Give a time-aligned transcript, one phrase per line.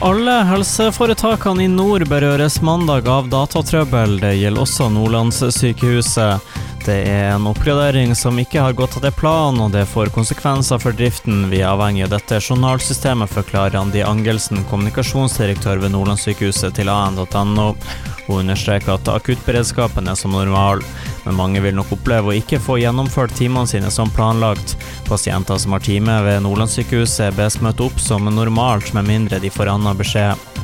[0.00, 4.20] Alle helseforetakene i nord berøres mandag av datatrøbbel.
[4.22, 6.52] Det gjelder også Nordlandssykehuset.
[6.84, 10.96] Det er en oppgradering som ikke har gått etter planen, og det får konsekvenser for
[10.96, 11.46] driften.
[11.50, 17.72] Vi er avhengig av dette journalsystemet, forklarer Andi Angelsen, kommunikasjonsdirektør ved Nordlandssykehuset til an.no.
[18.28, 20.82] Hun understreker at akuttberedskapen er som normal,
[21.24, 24.76] men mange vil nok oppleve å ikke få gjennomført timene sine som planlagt.
[25.08, 29.72] Pasienter som har time ved Nordlandssykehuset bes møte opp som normalt, med mindre de får
[29.74, 30.57] annen beskjed.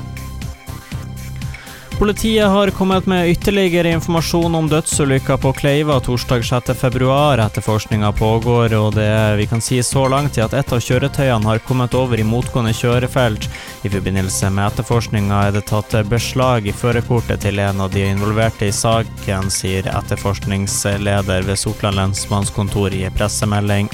[1.98, 7.38] Politiet har kommet med ytterligere informasjon om dødsulykka på Kleiva torsdag 6.2.
[7.46, 11.62] Etterforskninga pågår, og det vi kan si så langt er at et av kjøretøyene har
[11.62, 13.46] kommet over i motgående kjørefelt.
[13.86, 18.66] I forbindelse med etterforskninga er det tatt beslag i førerkortet til en av de involverte
[18.66, 23.92] i saken, sier etterforskningsleder ved Sortland lensmannskontor i pressemelding.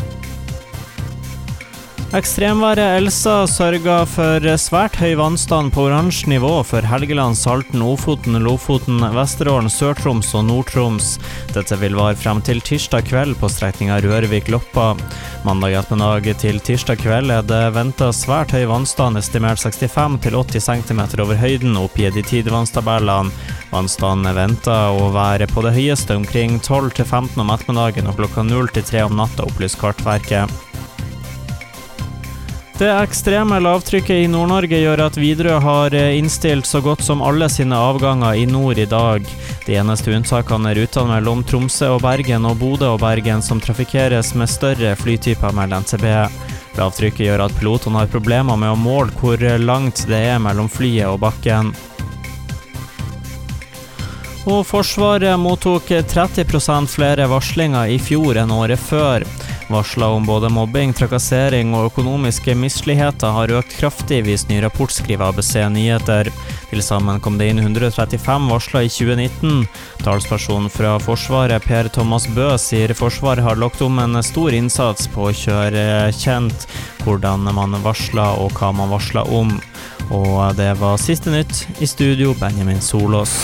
[2.11, 8.99] Ekstremværet Elsa sørga for svært høy vannstand på oransje nivå for Helgeland, Salten, Ofoten, Lofoten,
[9.15, 11.13] Vesterålen, Sør-Troms og Nord-Troms.
[11.55, 14.89] Dette vil vare frem til tirsdag kveld på strekninga Rørvik-Loppa.
[15.47, 21.03] Mandag ettermiddag til tirsdag kveld er det venta svært høy vannstand, estimert 65 80 cm
[21.23, 23.31] over høyden, oppgitt i tidevannstabellene.
[23.71, 28.43] Vannstanden er venta å være på det høyeste omkring 12 15 om ettermiddagen og klokka
[28.51, 30.70] 0 3 om natta, opplyser Kartverket.
[32.81, 37.45] Det ekstreme lavtrykket i Nord-Norge gjør at Widerøe har eh, innstilt så godt som alle
[37.53, 39.27] sine avganger i nord i dag.
[39.67, 44.33] De eneste unntakene er rutene mellom Tromsø og Bergen og Bodø og Bergen som trafikkeres
[44.33, 46.09] med større flytyper, melder NTB.
[46.81, 51.13] Lavtrykket gjør at pilotene har problemer med å måle hvor langt det er mellom flyet
[51.13, 51.75] og bakken.
[54.49, 59.29] Og Forsvaret mottok 30% flere varslinger i fjor enn året før.
[59.71, 65.29] Varsler om både mobbing, trakassering og økonomiske misligheter har økt kraftig, viser ny rapport, skriver
[65.31, 66.31] ABC Nyheter.
[66.73, 69.63] Til sammen kom det inn 135 varsler i 2019.
[70.03, 75.29] Talsperson fra Forsvaret, Per Thomas Bø, sier Forsvaret har lagt om en stor innsats på
[75.29, 75.85] å kjøre
[76.19, 76.67] kjent
[77.05, 79.55] hvordan man varsler og hva man varsler om.
[80.11, 81.63] Og det var siste nytt.
[81.79, 83.39] I studio, Benjamin Solås.